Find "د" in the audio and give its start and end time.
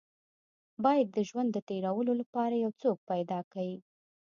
1.13-1.17, 1.53-1.57